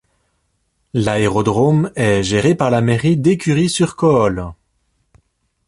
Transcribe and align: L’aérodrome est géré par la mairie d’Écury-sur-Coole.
L’aérodrome 0.95 1.91
est 1.95 2.23
géré 2.23 2.55
par 2.55 2.71
la 2.71 2.81
mairie 2.81 3.17
d’Écury-sur-Coole. 3.17 4.51